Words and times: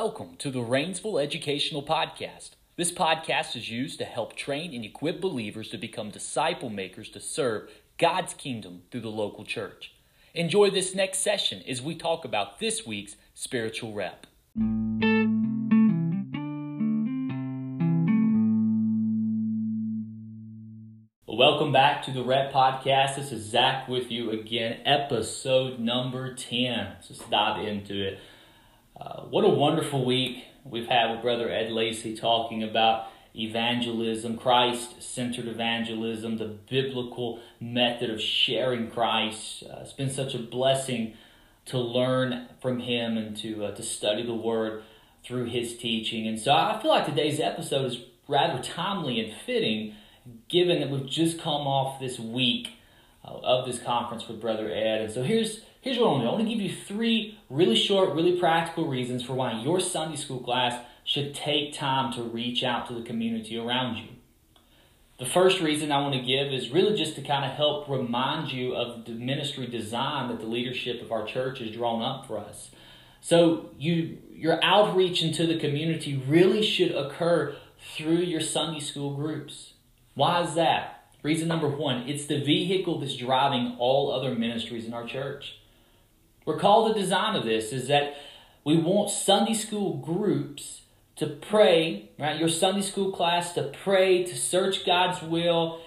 Welcome 0.00 0.36
to 0.38 0.52
the 0.52 0.60
Rainsville 0.60 1.20
Educational 1.20 1.82
Podcast. 1.82 2.50
This 2.76 2.92
podcast 2.92 3.56
is 3.56 3.68
used 3.68 3.98
to 3.98 4.04
help 4.04 4.36
train 4.36 4.72
and 4.72 4.84
equip 4.84 5.20
believers 5.20 5.70
to 5.70 5.76
become 5.76 6.10
disciple 6.10 6.70
makers 6.70 7.08
to 7.08 7.18
serve 7.18 7.68
God's 7.98 8.32
kingdom 8.32 8.82
through 8.92 9.00
the 9.00 9.08
local 9.08 9.44
church. 9.44 9.96
Enjoy 10.34 10.70
this 10.70 10.94
next 10.94 11.18
session 11.18 11.64
as 11.66 11.82
we 11.82 11.96
talk 11.96 12.24
about 12.24 12.60
this 12.60 12.86
week's 12.86 13.16
spiritual 13.34 13.92
rep. 13.92 14.28
Welcome 21.26 21.72
back 21.72 22.04
to 22.04 22.12
the 22.12 22.22
Rep 22.22 22.52
Podcast. 22.52 23.16
This 23.16 23.32
is 23.32 23.44
Zach 23.44 23.88
with 23.88 24.12
you 24.12 24.30
again, 24.30 24.78
episode 24.84 25.80
number 25.80 26.34
10. 26.34 26.86
Let's 27.10 27.18
dive 27.28 27.66
into 27.66 28.00
it. 28.00 28.20
Uh, 29.00 29.22
what 29.22 29.44
a 29.44 29.48
wonderful 29.48 30.04
week 30.04 30.44
we've 30.64 30.88
had 30.88 31.12
with 31.12 31.22
Brother 31.22 31.48
Ed 31.48 31.70
Lacey 31.70 32.16
talking 32.16 32.64
about 32.64 33.06
evangelism, 33.32 34.36
Christ 34.36 35.00
centered 35.00 35.46
evangelism, 35.46 36.38
the 36.38 36.56
biblical 36.68 37.40
method 37.60 38.10
of 38.10 38.20
sharing 38.20 38.90
Christ. 38.90 39.62
Uh, 39.62 39.82
it's 39.82 39.92
been 39.92 40.10
such 40.10 40.34
a 40.34 40.38
blessing 40.38 41.14
to 41.66 41.78
learn 41.78 42.48
from 42.60 42.80
him 42.80 43.16
and 43.16 43.36
to, 43.36 43.66
uh, 43.66 43.74
to 43.76 43.84
study 43.84 44.26
the 44.26 44.34
Word 44.34 44.82
through 45.24 45.44
his 45.44 45.76
teaching. 45.76 46.26
And 46.26 46.40
so 46.40 46.52
I 46.52 46.80
feel 46.82 46.90
like 46.90 47.06
today's 47.06 47.38
episode 47.38 47.84
is 47.84 47.98
rather 48.26 48.60
timely 48.60 49.20
and 49.20 49.32
fitting 49.46 49.94
given 50.48 50.80
that 50.80 50.90
we've 50.90 51.06
just 51.06 51.38
come 51.38 51.68
off 51.68 52.00
this 52.00 52.18
week 52.18 52.70
uh, 53.24 53.28
of 53.28 53.64
this 53.64 53.78
conference 53.78 54.26
with 54.26 54.40
Brother 54.40 54.68
Ed. 54.72 55.02
And 55.02 55.12
so 55.12 55.22
here's 55.22 55.60
Here's 55.80 55.96
what 55.98 56.06
I 56.06 56.10
want 56.10 56.22
to 56.22 56.24
do. 56.24 56.28
I 56.28 56.32
want 56.32 56.44
to 56.44 56.54
give 56.54 56.62
you 56.62 56.74
three 56.74 57.38
really 57.48 57.76
short, 57.76 58.14
really 58.14 58.38
practical 58.38 58.88
reasons 58.88 59.22
for 59.22 59.34
why 59.34 59.60
your 59.62 59.78
Sunday 59.78 60.16
school 60.16 60.40
class 60.40 60.84
should 61.04 61.34
take 61.34 61.72
time 61.72 62.12
to 62.14 62.22
reach 62.22 62.64
out 62.64 62.88
to 62.88 62.94
the 62.94 63.02
community 63.02 63.56
around 63.56 63.96
you. 63.96 64.08
The 65.18 65.26
first 65.26 65.60
reason 65.60 65.90
I 65.90 66.00
want 66.00 66.14
to 66.14 66.20
give 66.20 66.52
is 66.52 66.70
really 66.70 66.96
just 66.96 67.14
to 67.16 67.22
kind 67.22 67.44
of 67.44 67.52
help 67.52 67.88
remind 67.88 68.52
you 68.52 68.74
of 68.74 69.04
the 69.04 69.12
ministry 69.12 69.66
design 69.66 70.28
that 70.28 70.40
the 70.40 70.46
leadership 70.46 71.00
of 71.00 71.10
our 71.10 71.26
church 71.26 71.60
has 71.60 71.70
drawn 71.70 72.02
up 72.02 72.26
for 72.26 72.38
us. 72.38 72.70
So 73.20 73.70
you 73.78 74.18
your 74.32 74.62
outreach 74.62 75.22
into 75.22 75.46
the 75.46 75.58
community 75.58 76.16
really 76.28 76.62
should 76.62 76.92
occur 76.92 77.56
through 77.96 78.18
your 78.18 78.40
Sunday 78.40 78.78
school 78.78 79.14
groups. 79.14 79.72
Why 80.14 80.42
is 80.42 80.54
that? 80.54 81.06
Reason 81.24 81.48
number 81.48 81.68
one, 81.68 82.08
it's 82.08 82.26
the 82.26 82.40
vehicle 82.40 83.00
that's 83.00 83.16
driving 83.16 83.74
all 83.80 84.12
other 84.12 84.34
ministries 84.34 84.86
in 84.86 84.94
our 84.94 85.04
church. 85.04 85.58
Recall 86.48 86.88
the 86.88 86.98
design 86.98 87.36
of 87.36 87.44
this 87.44 87.74
is 87.74 87.88
that 87.88 88.14
we 88.64 88.78
want 88.78 89.10
Sunday 89.10 89.52
school 89.52 89.98
groups 89.98 90.80
to 91.16 91.26
pray, 91.26 92.08
right? 92.18 92.40
Your 92.40 92.48
Sunday 92.48 92.80
school 92.80 93.12
class 93.12 93.52
to 93.52 93.70
pray, 93.84 94.24
to 94.24 94.34
search 94.34 94.86
God's 94.86 95.20
will, 95.20 95.82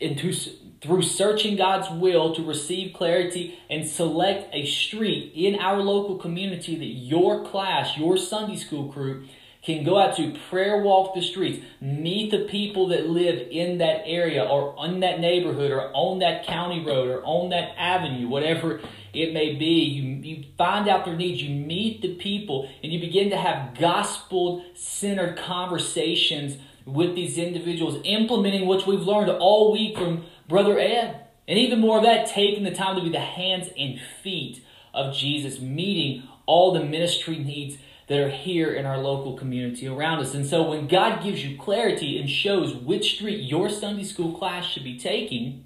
and 0.00 0.16
to, 0.16 0.32
through 0.80 1.02
searching 1.02 1.56
God's 1.56 1.90
will 1.90 2.34
to 2.34 2.42
receive 2.42 2.94
clarity 2.94 3.58
and 3.68 3.86
select 3.86 4.48
a 4.54 4.64
street 4.64 5.32
in 5.34 5.56
our 5.56 5.82
local 5.82 6.16
community 6.16 6.76
that 6.76 6.84
your 6.86 7.44
class, 7.44 7.98
your 7.98 8.16
Sunday 8.16 8.56
school 8.56 8.84
group, 8.84 9.26
can 9.62 9.84
go 9.84 9.98
out 9.98 10.16
to 10.16 10.34
prayer 10.48 10.80
walk 10.80 11.14
the 11.14 11.20
streets, 11.20 11.62
meet 11.80 12.30
the 12.30 12.44
people 12.44 12.86
that 12.88 13.08
live 13.08 13.48
in 13.50 13.78
that 13.78 14.02
area 14.06 14.42
or 14.42 14.76
in 14.86 15.00
that 15.00 15.18
neighborhood 15.18 15.72
or 15.72 15.90
on 15.92 16.20
that 16.20 16.46
county 16.46 16.84
road 16.86 17.08
or 17.08 17.22
on 17.24 17.50
that 17.50 17.74
avenue, 17.76 18.28
whatever 18.28 18.80
it 19.16 19.32
may 19.32 19.54
be. 19.54 19.82
You, 19.84 20.04
you 20.22 20.44
find 20.58 20.88
out 20.88 21.04
their 21.04 21.16
needs, 21.16 21.42
you 21.42 21.54
meet 21.54 22.02
the 22.02 22.14
people, 22.14 22.68
and 22.82 22.92
you 22.92 23.00
begin 23.00 23.30
to 23.30 23.36
have 23.36 23.78
gospel 23.78 24.64
centered 24.74 25.38
conversations 25.38 26.58
with 26.84 27.14
these 27.14 27.38
individuals, 27.38 28.00
implementing 28.04 28.66
what 28.66 28.86
we've 28.86 29.00
learned 29.00 29.30
all 29.30 29.72
week 29.72 29.96
from 29.96 30.24
Brother 30.48 30.78
Ed. 30.78 31.22
And 31.48 31.58
even 31.58 31.80
more 31.80 31.98
of 31.98 32.04
that, 32.04 32.26
taking 32.26 32.64
the 32.64 32.74
time 32.74 32.96
to 32.96 33.02
be 33.02 33.08
the 33.08 33.20
hands 33.20 33.68
and 33.78 34.00
feet 34.22 34.62
of 34.92 35.14
Jesus, 35.14 35.60
meeting 35.60 36.24
all 36.46 36.72
the 36.72 36.84
ministry 36.84 37.38
needs 37.38 37.78
that 38.08 38.20
are 38.20 38.30
here 38.30 38.72
in 38.72 38.86
our 38.86 38.98
local 38.98 39.36
community 39.36 39.88
around 39.88 40.20
us. 40.20 40.34
And 40.34 40.46
so 40.46 40.68
when 40.68 40.86
God 40.86 41.22
gives 41.22 41.44
you 41.44 41.58
clarity 41.58 42.18
and 42.18 42.30
shows 42.30 42.74
which 42.74 43.16
street 43.16 43.42
your 43.42 43.68
Sunday 43.68 44.04
school 44.04 44.36
class 44.36 44.64
should 44.64 44.84
be 44.84 44.98
taking, 44.98 45.64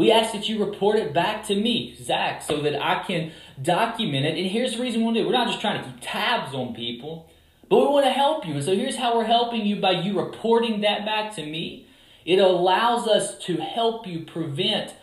we 0.00 0.10
ask 0.10 0.32
that 0.32 0.48
you 0.48 0.64
report 0.64 0.98
it 0.98 1.12
back 1.12 1.46
to 1.48 1.54
me, 1.54 1.94
Zach, 2.02 2.40
so 2.40 2.62
that 2.62 2.82
I 2.82 3.02
can 3.02 3.32
document 3.60 4.24
it. 4.24 4.38
And 4.38 4.46
here's 4.46 4.74
the 4.74 4.82
reason 4.82 5.00
we 5.00 5.04
want 5.04 5.16
to 5.18 5.22
do 5.22 5.26
it. 5.26 5.30
We're 5.30 5.36
not 5.36 5.48
just 5.48 5.60
trying 5.60 5.84
to 5.84 5.90
keep 5.90 5.98
tabs 6.00 6.54
on 6.54 6.74
people, 6.74 7.28
but 7.68 7.80
we 7.80 7.84
want 7.84 8.06
to 8.06 8.10
help 8.10 8.46
you. 8.46 8.54
And 8.54 8.64
so 8.64 8.74
here's 8.74 8.96
how 8.96 9.14
we're 9.14 9.26
helping 9.26 9.66
you 9.66 9.78
by 9.78 9.90
you 9.90 10.18
reporting 10.18 10.80
that 10.80 11.04
back 11.04 11.34
to 11.34 11.44
me. 11.44 11.86
It 12.24 12.38
allows 12.38 13.06
us 13.06 13.36
to 13.40 13.58
help 13.58 14.06
you 14.06 14.20
prevent 14.20 14.94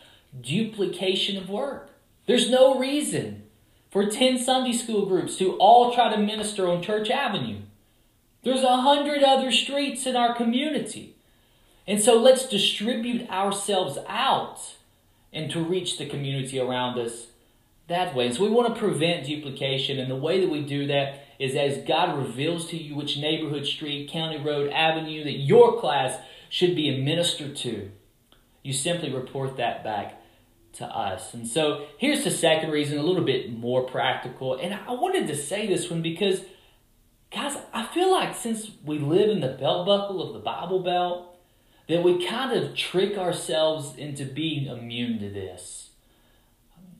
duplication 0.41 1.37
of 1.37 1.47
work. 1.47 1.91
There's 2.25 2.49
no 2.49 2.79
reason 2.79 3.43
for 3.91 4.07
10 4.07 4.39
Sunday 4.39 4.73
school 4.73 5.05
groups 5.05 5.37
to 5.37 5.57
all 5.57 5.93
try 5.93 6.09
to 6.09 6.17
minister 6.17 6.67
on 6.67 6.81
Church 6.81 7.11
Avenue. 7.11 7.59
There's 8.41 8.63
a 8.63 8.77
hundred 8.77 9.21
other 9.21 9.51
streets 9.51 10.07
in 10.07 10.15
our 10.15 10.33
community. 10.33 11.17
And 11.85 12.01
so 12.01 12.19
let's 12.19 12.49
distribute 12.49 13.29
ourselves 13.29 13.99
out 14.07 14.76
and 15.33 15.51
to 15.51 15.61
reach 15.61 15.97
the 15.97 16.05
community 16.05 16.59
around 16.59 16.97
us 16.97 17.27
that 17.87 18.15
way. 18.15 18.27
And 18.27 18.35
so 18.35 18.43
we 18.43 18.49
want 18.49 18.73
to 18.73 18.79
prevent 18.79 19.25
duplication. 19.25 19.99
And 19.99 20.11
the 20.11 20.15
way 20.15 20.41
that 20.41 20.49
we 20.49 20.61
do 20.61 20.87
that 20.87 21.25
is 21.39 21.55
as 21.55 21.85
God 21.87 22.17
reveals 22.17 22.67
to 22.67 22.77
you 22.77 22.95
which 22.95 23.17
neighborhood, 23.17 23.65
street, 23.65 24.09
county 24.09 24.39
road, 24.39 24.71
avenue 24.71 25.23
that 25.23 25.37
your 25.37 25.79
class 25.79 26.19
should 26.49 26.75
be 26.75 26.89
administered 26.89 27.55
to, 27.57 27.91
you 28.63 28.73
simply 28.73 29.13
report 29.13 29.57
that 29.57 29.83
back 29.83 30.21
to 30.73 30.85
us. 30.85 31.33
And 31.33 31.47
so 31.47 31.87
here's 31.97 32.23
the 32.23 32.31
second 32.31 32.71
reason, 32.71 32.97
a 32.97 33.03
little 33.03 33.23
bit 33.23 33.51
more 33.51 33.83
practical. 33.83 34.55
And 34.55 34.73
I 34.73 34.91
wanted 34.93 35.27
to 35.27 35.35
say 35.35 35.67
this 35.67 35.89
one 35.89 36.01
because, 36.01 36.41
guys, 37.31 37.57
I 37.73 37.85
feel 37.87 38.11
like 38.11 38.35
since 38.35 38.71
we 38.83 38.99
live 38.99 39.29
in 39.29 39.39
the 39.39 39.49
belt 39.49 39.85
buckle 39.85 40.21
of 40.21 40.33
the 40.33 40.39
Bible 40.39 40.83
Belt, 40.83 41.36
that 41.87 42.03
we 42.03 42.25
kind 42.25 42.51
of 42.51 42.75
trick 42.75 43.17
ourselves 43.17 43.95
into 43.97 44.25
being 44.25 44.67
immune 44.67 45.19
to 45.19 45.29
this. 45.29 45.89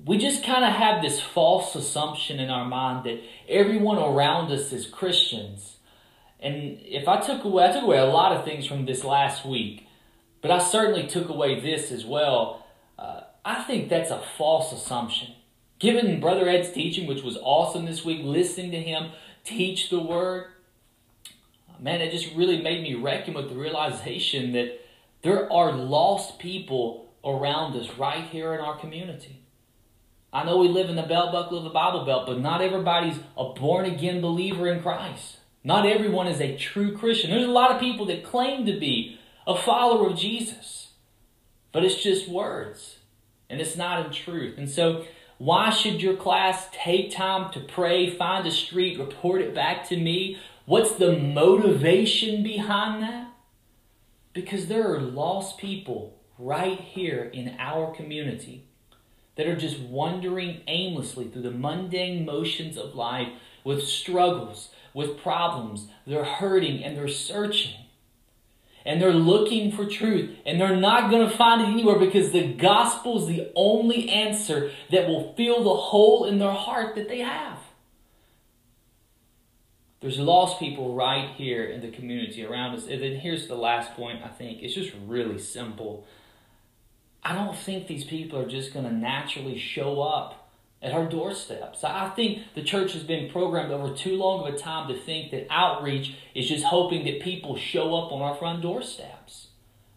We 0.05 0.17
just 0.17 0.45
kind 0.45 0.63
of 0.63 0.73
have 0.73 1.01
this 1.01 1.19
false 1.19 1.75
assumption 1.75 2.39
in 2.39 2.49
our 2.49 2.65
mind 2.65 3.05
that 3.05 3.21
everyone 3.49 3.97
around 3.97 4.51
us 4.51 4.71
is 4.71 4.87
Christians. 4.87 5.77
And 6.39 6.79
if 6.83 7.07
I 7.07 7.19
took 7.19 7.43
away, 7.43 7.65
I 7.65 7.71
took 7.73 7.83
away 7.83 7.97
a 7.97 8.05
lot 8.05 8.31
of 8.31 8.45
things 8.45 8.65
from 8.65 8.85
this 8.85 9.03
last 9.03 9.45
week, 9.45 9.87
but 10.41 10.51
I 10.51 10.59
certainly 10.59 11.07
took 11.07 11.27
away 11.27 11.59
this 11.59 11.91
as 11.91 12.05
well. 12.05 12.65
Uh, 12.97 13.21
I 13.43 13.63
think 13.63 13.89
that's 13.89 14.11
a 14.11 14.23
false 14.37 14.71
assumption. 14.71 15.33
Given 15.79 16.19
Brother 16.19 16.47
Ed's 16.47 16.71
teaching, 16.71 17.07
which 17.07 17.23
was 17.23 17.37
awesome 17.41 17.85
this 17.85 18.05
week, 18.05 18.21
listening 18.23 18.71
to 18.71 18.81
him 18.81 19.11
teach 19.43 19.89
the 19.89 19.99
word, 19.99 20.47
man, 21.79 22.01
it 22.01 22.11
just 22.11 22.33
really 22.35 22.61
made 22.61 22.83
me 22.83 22.95
reckon 22.95 23.33
with 23.33 23.49
the 23.49 23.55
realization 23.55 24.53
that 24.53 24.79
there 25.21 25.51
are 25.51 25.71
lost 25.71 26.39
people 26.39 27.09
around 27.23 27.75
us 27.75 27.97
right 27.97 28.23
here 28.25 28.53
in 28.53 28.59
our 28.59 28.77
community. 28.77 29.43
I 30.31 30.43
know 30.43 30.57
we 30.57 30.67
live 30.67 30.89
in 30.89 30.95
the 30.95 31.03
belt 31.03 31.31
buckle 31.31 31.57
of 31.57 31.63
the 31.63 31.69
Bible 31.69 32.05
Belt, 32.05 32.27
but 32.27 32.39
not 32.39 32.61
everybody's 32.61 33.17
a 33.37 33.53
born 33.53 33.85
again 33.85 34.21
believer 34.21 34.67
in 34.67 34.81
Christ. 34.81 35.37
Not 35.63 35.85
everyone 35.85 36.27
is 36.27 36.39
a 36.39 36.57
true 36.57 36.95
Christian. 36.95 37.31
There's 37.31 37.45
a 37.45 37.51
lot 37.51 37.71
of 37.71 37.79
people 37.79 38.05
that 38.07 38.23
claim 38.23 38.65
to 38.65 38.79
be 38.79 39.19
a 39.45 39.57
follower 39.57 40.09
of 40.09 40.17
Jesus, 40.17 40.89
but 41.71 41.83
it's 41.83 42.01
just 42.01 42.27
words 42.27 42.97
and 43.49 43.61
it's 43.61 43.75
not 43.75 44.05
in 44.05 44.11
truth. 44.11 44.57
And 44.57 44.69
so, 44.69 45.05
why 45.37 45.69
should 45.69 46.01
your 46.01 46.15
class 46.15 46.67
take 46.71 47.11
time 47.11 47.51
to 47.53 47.59
pray, 47.59 48.09
find 48.09 48.47
a 48.47 48.51
street, 48.51 48.99
report 48.99 49.41
it 49.41 49.53
back 49.53 49.87
to 49.89 49.97
me? 49.97 50.37
What's 50.67 50.95
the 50.95 51.17
motivation 51.17 52.43
behind 52.43 53.01
that? 53.01 53.29
Because 54.33 54.67
there 54.67 54.93
are 54.93 54.99
lost 54.99 55.57
people 55.57 56.19
right 56.37 56.77
here 56.77 57.31
in 57.33 57.55
our 57.57 57.95
community 57.95 58.67
that 59.37 59.47
are 59.47 59.55
just 59.55 59.79
wandering 59.79 60.63
aimlessly 60.67 61.29
through 61.29 61.43
the 61.43 61.51
mundane 61.51 62.25
motions 62.25 62.75
of 62.75 62.95
life 62.95 63.29
with 63.63 63.87
struggles, 63.87 64.67
with 64.93 65.17
problems. 65.17 65.87
They're 66.05 66.25
hurting 66.25 66.83
and 66.83 66.97
they're 66.97 67.07
searching 67.07 67.85
and 68.85 69.01
they're 69.01 69.13
looking 69.13 69.71
for 69.71 69.85
truth 69.85 70.35
and 70.45 70.59
they're 70.59 70.75
not 70.75 71.09
going 71.09 71.29
to 71.29 71.37
find 71.37 71.61
it 71.61 71.69
anywhere 71.69 71.97
because 71.97 72.31
the 72.31 72.51
gospel 72.51 73.21
is 73.21 73.27
the 73.33 73.53
only 73.55 74.09
answer 74.09 74.71
that 74.91 75.07
will 75.07 75.33
fill 75.37 75.63
the 75.63 75.73
hole 75.73 76.25
in 76.25 76.39
their 76.39 76.51
heart 76.51 76.95
that 76.95 77.07
they 77.07 77.19
have. 77.19 77.59
There's 79.99 80.19
lost 80.19 80.59
people 80.59 80.93
right 80.93 81.29
here 81.35 81.65
in 81.65 81.81
the 81.81 81.89
community 81.89 82.45
around 82.45 82.75
us. 82.75 82.87
And 82.87 83.01
then 83.01 83.15
here's 83.15 83.47
the 83.47 83.55
last 83.55 83.93
point, 83.93 84.21
I 84.23 84.27
think. 84.27 84.61
It's 84.61 84.75
just 84.75 84.93
really 85.05 85.39
simple. 85.39 86.05
I 87.23 87.33
don't 87.33 87.57
think 87.57 87.87
these 87.87 88.03
people 88.03 88.39
are 88.39 88.47
just 88.47 88.73
going 88.73 88.85
to 88.85 88.93
naturally 88.93 89.57
show 89.57 90.01
up 90.01 90.47
at 90.81 90.93
our 90.93 91.05
doorsteps. 91.07 91.83
I 91.83 92.09
think 92.09 92.43
the 92.53 92.61
church 92.61 92.93
has 92.93 93.03
been 93.03 93.31
programmed 93.31 93.71
over 93.71 93.93
too 93.95 94.15
long 94.15 94.47
of 94.47 94.53
a 94.53 94.57
time 94.57 94.87
to 94.89 94.99
think 94.99 95.31
that 95.31 95.47
outreach 95.49 96.15
is 96.35 96.47
just 96.47 96.65
hoping 96.65 97.03
that 97.05 97.21
people 97.21 97.57
show 97.57 97.95
up 97.95 98.11
on 98.11 98.21
our 98.21 98.35
front 98.35 98.61
doorsteps. 98.61 99.47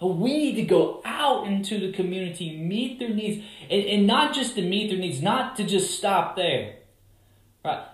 We 0.00 0.32
need 0.32 0.54
to 0.54 0.62
go 0.62 1.02
out 1.04 1.46
into 1.46 1.78
the 1.78 1.92
community, 1.92 2.56
meet 2.56 2.98
their 2.98 3.10
needs, 3.10 3.44
and, 3.68 3.84
and 3.84 4.06
not 4.06 4.34
just 4.34 4.54
to 4.54 4.62
meet 4.62 4.88
their 4.88 4.98
needs, 4.98 5.20
not 5.20 5.56
to 5.56 5.64
just 5.64 5.98
stop 5.98 6.36
there. 6.36 6.76
Right? 7.62 7.84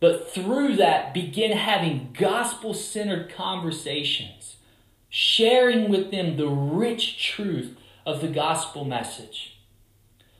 But 0.00 0.30
through 0.32 0.76
that, 0.76 1.12
begin 1.12 1.52
having 1.52 2.16
gospel 2.18 2.72
centered 2.72 3.30
conversations, 3.30 4.56
sharing 5.10 5.90
with 5.90 6.10
them 6.10 6.36
the 6.36 6.48
rich 6.48 7.22
truth 7.22 7.76
of 8.06 8.22
the 8.22 8.28
gospel 8.28 8.84
message. 8.84 9.58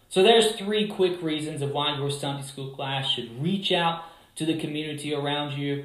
So 0.08 0.22
there's 0.22 0.52
three 0.52 0.88
quick 0.88 1.22
reasons 1.22 1.62
of 1.62 1.70
why 1.70 1.96
your 1.96 2.10
Sunday 2.10 2.42
school 2.42 2.70
class 2.70 3.08
should 3.08 3.40
reach 3.40 3.70
out 3.70 4.04
to 4.36 4.46
the 4.46 4.58
community 4.58 5.14
around 5.14 5.58
you. 5.58 5.84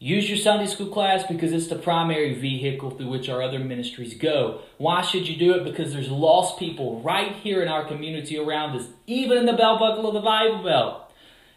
Use 0.00 0.28
your 0.28 0.36
Sunday 0.36 0.66
school 0.66 0.88
class 0.88 1.22
because 1.28 1.52
it's 1.52 1.68
the 1.68 1.76
primary 1.76 2.34
vehicle 2.34 2.90
through 2.90 3.08
which 3.08 3.28
our 3.28 3.40
other 3.40 3.60
ministries 3.60 4.14
go. 4.14 4.62
Why 4.76 5.00
should 5.00 5.28
you 5.28 5.36
do 5.36 5.54
it? 5.54 5.62
Because 5.62 5.92
there's 5.92 6.10
lost 6.10 6.58
people 6.58 7.00
right 7.02 7.36
here 7.36 7.62
in 7.62 7.68
our 7.68 7.84
community 7.86 8.36
around 8.36 8.76
us, 8.76 8.88
even 9.06 9.38
in 9.38 9.46
the 9.46 9.52
belt 9.52 9.78
buckle 9.78 10.08
of 10.08 10.14
the 10.14 10.20
Bible 10.20 10.64
Belt. 10.64 11.12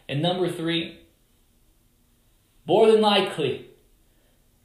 And 0.08 0.22
number 0.22 0.48
three, 0.48 1.00
more 2.66 2.92
than 2.92 3.02
likely, 3.02 3.68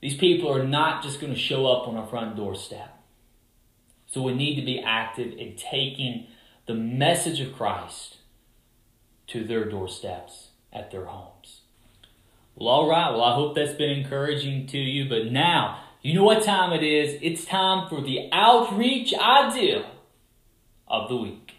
these 0.01 0.17
people 0.17 0.51
are 0.53 0.65
not 0.65 1.03
just 1.03 1.21
going 1.21 1.33
to 1.33 1.39
show 1.39 1.67
up 1.67 1.87
on 1.87 1.97
our 1.97 2.07
front 2.07 2.37
doorstep. 2.37 2.97
So 4.07 4.23
we 4.23 4.35
need 4.35 4.57
to 4.57 4.63
be 4.63 4.81
active 4.81 5.33
in 5.33 5.57
taking 5.57 6.27
the 6.67 6.75
message 6.75 7.41
of 7.41 7.55
Christ 7.55 8.17
to 9.29 9.45
their 9.45 9.65
doorsteps 9.65 10.49
at 10.73 10.91
their 10.91 11.05
homes. 11.05 11.61
Well, 12.57 12.69
all 12.69 12.89
right. 12.89 13.11
Well, 13.11 13.23
I 13.23 13.35
hope 13.35 13.55
that's 13.55 13.75
been 13.75 13.91
encouraging 13.91 14.67
to 14.69 14.79
you. 14.79 15.09
But 15.09 15.31
now, 15.31 15.81
you 16.03 16.15
know 16.15 16.25
what 16.25 16.43
time 16.43 16.73
it 16.73 16.83
is. 16.83 17.19
It's 17.23 17.45
time 17.45 17.89
for 17.89 18.01
the 18.01 18.29
outreach 18.33 19.15
ideal 19.15 19.85
of 20.89 21.09
the 21.09 21.17
week. 21.17 21.55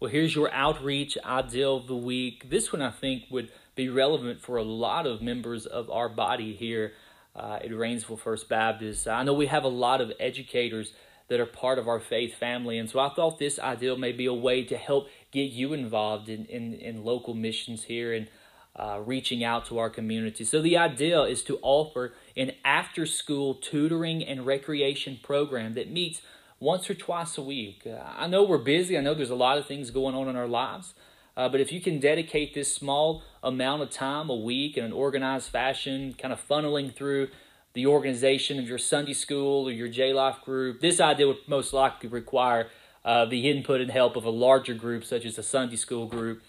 Well, 0.00 0.10
here's 0.10 0.34
your 0.34 0.52
outreach 0.52 1.16
ideal 1.24 1.76
of 1.76 1.86
the 1.86 1.96
week. 1.96 2.50
This 2.50 2.72
one 2.72 2.82
I 2.82 2.90
think 2.90 3.24
would 3.30 3.50
be 3.74 3.88
relevant 3.88 4.40
for 4.40 4.56
a 4.56 4.62
lot 4.62 5.06
of 5.06 5.22
members 5.22 5.66
of 5.66 5.90
our 5.90 6.08
body 6.08 6.54
here 6.54 6.92
uh, 7.34 7.58
at 7.62 7.70
Rainsville 7.70 8.18
First 8.18 8.48
Baptist. 8.48 9.08
I 9.08 9.22
know 9.22 9.32
we 9.32 9.46
have 9.46 9.64
a 9.64 9.68
lot 9.68 10.00
of 10.00 10.12
educators 10.20 10.92
that 11.28 11.40
are 11.40 11.46
part 11.46 11.78
of 11.78 11.88
our 11.88 12.00
faith 12.00 12.34
family. 12.34 12.76
And 12.76 12.90
so 12.90 13.00
I 13.00 13.08
thought 13.08 13.38
this 13.38 13.58
ideal 13.58 13.96
may 13.96 14.12
be 14.12 14.26
a 14.26 14.34
way 14.34 14.64
to 14.64 14.76
help 14.76 15.08
get 15.30 15.50
you 15.50 15.72
involved 15.72 16.28
in, 16.28 16.44
in, 16.46 16.74
in 16.74 17.04
local 17.04 17.32
missions 17.32 17.84
here 17.84 18.12
and 18.12 18.28
uh, 18.76 19.00
reaching 19.04 19.42
out 19.42 19.64
to 19.66 19.78
our 19.78 19.90
community. 19.90 20.44
So 20.44 20.60
the 20.60 20.76
idea 20.76 21.22
is 21.22 21.42
to 21.44 21.58
offer 21.62 22.14
an 22.36 22.52
after 22.64 23.06
school 23.06 23.54
tutoring 23.54 24.22
and 24.22 24.46
recreation 24.46 25.20
program 25.22 25.74
that 25.74 25.90
meets 25.90 26.22
once 26.60 26.88
or 26.88 26.94
twice 26.94 27.36
a 27.38 27.42
week. 27.42 27.86
Uh, 27.86 28.02
I 28.16 28.26
know 28.26 28.42
we're 28.42 28.58
busy, 28.58 28.96
I 28.96 29.00
know 29.00 29.14
there's 29.14 29.30
a 29.30 29.34
lot 29.34 29.58
of 29.58 29.66
things 29.66 29.90
going 29.90 30.14
on 30.14 30.28
in 30.28 30.36
our 30.36 30.48
lives. 30.48 30.94
Uh, 31.36 31.48
but 31.48 31.60
if 31.60 31.72
you 31.72 31.80
can 31.80 31.98
dedicate 31.98 32.54
this 32.54 32.74
small 32.74 33.22
amount 33.42 33.82
of 33.82 33.90
time 33.90 34.28
a 34.28 34.34
week 34.34 34.76
in 34.76 34.84
an 34.84 34.92
organized 34.92 35.48
fashion, 35.48 36.14
kind 36.18 36.32
of 36.32 36.46
funneling 36.46 36.94
through 36.94 37.28
the 37.74 37.86
organization 37.86 38.58
of 38.58 38.68
your 38.68 38.78
Sunday 38.78 39.14
school 39.14 39.68
or 39.68 39.72
your 39.72 39.88
J 39.88 40.12
Life 40.12 40.42
group. 40.44 40.80
This 40.80 41.00
idea 41.00 41.26
would 41.26 41.38
most 41.46 41.72
likely 41.72 42.08
require 42.08 42.68
uh, 43.04 43.24
the 43.24 43.48
input 43.48 43.80
and 43.80 43.90
help 43.90 44.16
of 44.16 44.24
a 44.24 44.30
larger 44.30 44.74
group, 44.74 45.04
such 45.04 45.24
as 45.24 45.38
a 45.38 45.42
Sunday 45.42 45.76
school 45.76 46.06
group. 46.06 46.42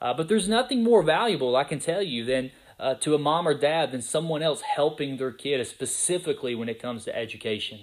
Uh, 0.00 0.14
but 0.14 0.28
there's 0.28 0.48
nothing 0.48 0.82
more 0.82 1.02
valuable, 1.02 1.54
I 1.56 1.64
can 1.64 1.78
tell 1.78 2.02
you, 2.02 2.24
than 2.24 2.50
uh, 2.78 2.94
to 2.94 3.14
a 3.14 3.18
mom 3.18 3.46
or 3.46 3.54
dad 3.54 3.92
than 3.92 4.02
someone 4.02 4.42
else 4.42 4.62
helping 4.62 5.16
their 5.16 5.30
kid, 5.30 5.64
specifically 5.66 6.54
when 6.54 6.68
it 6.68 6.80
comes 6.80 7.04
to 7.04 7.16
education. 7.16 7.80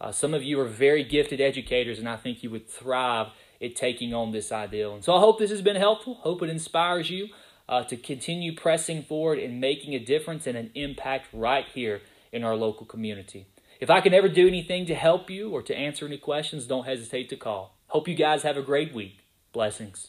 Uh, 0.00 0.12
some 0.12 0.34
of 0.34 0.44
you 0.44 0.60
are 0.60 0.66
very 0.66 1.02
gifted 1.02 1.40
educators, 1.40 1.98
and 1.98 2.08
I 2.08 2.16
think 2.16 2.42
you 2.42 2.50
would 2.50 2.68
thrive 2.68 3.28
at 3.62 3.76
taking 3.76 4.14
on 4.14 4.32
this 4.32 4.52
ideal. 4.52 4.94
And 4.94 5.04
so 5.04 5.14
I 5.14 5.20
hope 5.20 5.38
this 5.38 5.50
has 5.50 5.62
been 5.62 5.76
helpful. 5.76 6.14
Hope 6.22 6.42
it 6.42 6.50
inspires 6.50 7.10
you 7.10 7.28
uh, 7.68 7.84
to 7.84 7.96
continue 7.96 8.54
pressing 8.54 9.02
forward 9.02 9.38
and 9.38 9.60
making 9.60 9.94
a 9.94 9.98
difference 9.98 10.46
and 10.46 10.56
an 10.56 10.70
impact 10.74 11.26
right 11.32 11.66
here 11.74 12.00
in 12.32 12.44
our 12.44 12.56
local 12.56 12.86
community. 12.86 13.46
If 13.80 13.90
I 13.90 14.00
can 14.00 14.14
ever 14.14 14.28
do 14.28 14.48
anything 14.48 14.86
to 14.86 14.94
help 14.94 15.30
you 15.30 15.50
or 15.50 15.62
to 15.62 15.76
answer 15.76 16.06
any 16.06 16.18
questions, 16.18 16.66
don't 16.66 16.86
hesitate 16.86 17.28
to 17.30 17.36
call. 17.36 17.76
Hope 17.88 18.08
you 18.08 18.14
guys 18.14 18.42
have 18.42 18.56
a 18.56 18.62
great 18.62 18.92
week. 18.92 19.20
Blessings. 19.52 20.08